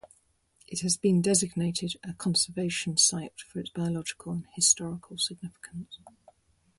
It 0.65 0.79
has 0.81 0.97
been 0.97 1.21
designated 1.21 1.93
a 2.03 2.13
Conservation 2.13 2.97
site 2.97 3.39
for 3.39 3.59
its 3.59 3.69
biological 3.69 4.31
and 4.31 4.47
historical 4.55 5.19
significance. 5.19 5.99